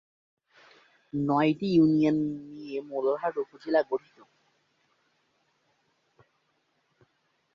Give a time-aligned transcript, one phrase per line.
[1.13, 2.17] নয়টি ইউনিয়ন
[2.51, 4.17] নিয়ে মোল্লাহাট উপজেলা গঠিত।